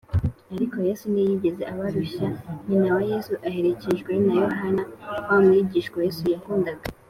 [0.55, 2.27] ariko yesu ntiyigeze abarushya
[2.67, 4.83] nyina wa yesu, aherekejwe na yohana
[5.27, 6.85] wa mwigishwa yesu yakundaga